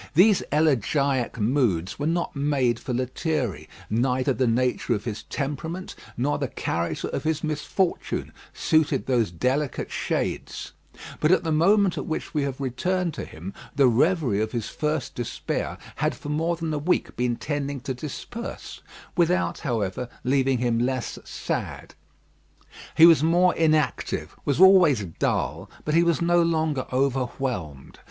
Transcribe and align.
These 0.15 0.41
elegiac 0.51 1.39
moods 1.39 1.99
were 1.99 2.07
not 2.07 2.35
made 2.35 2.79
for 2.79 2.91
Lethierry. 2.91 3.69
Neither 3.87 4.33
the 4.33 4.47
nature 4.47 4.95
of 4.95 5.05
his 5.05 5.21
temperament 5.21 5.93
nor 6.17 6.39
the 6.39 6.47
character 6.47 7.07
of 7.09 7.23
his 7.23 7.43
misfortune 7.43 8.31
suited 8.51 9.05
those 9.05 9.29
delicate 9.29 9.91
shades. 9.91 10.71
But 11.19 11.31
at 11.31 11.43
the 11.43 11.51
moment 11.51 11.99
at 11.99 12.07
which 12.07 12.33
we 12.33 12.41
have 12.41 12.59
returned 12.59 13.13
to 13.13 13.25
him, 13.25 13.53
the 13.75 13.85
reverie 13.85 14.41
of 14.41 14.53
his 14.53 14.69
first 14.69 15.13
despair 15.13 15.77
had 15.97 16.15
for 16.15 16.29
more 16.29 16.55
than 16.55 16.73
a 16.73 16.79
week 16.79 17.15
been 17.15 17.35
tending 17.35 17.79
to 17.81 17.93
disperse; 17.93 18.81
without, 19.15 19.59
however, 19.59 20.09
leaving 20.23 20.57
him 20.57 20.79
less 20.79 21.19
sad. 21.25 21.93
He 22.97 23.05
was 23.05 23.21
more 23.21 23.53
inactive, 23.53 24.35
was 24.45 24.59
always 24.59 25.03
dull; 25.19 25.69
but 25.85 25.93
he 25.93 26.01
was 26.01 26.23
no 26.23 26.41
longer 26.41 26.87
overwhelmed. 26.91 27.99